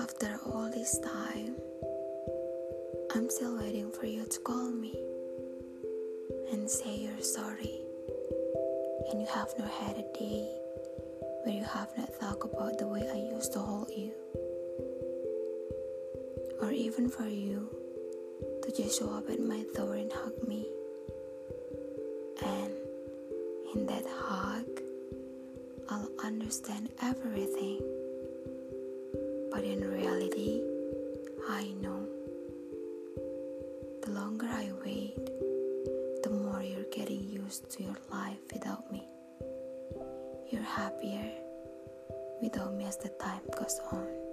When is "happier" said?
40.62-41.30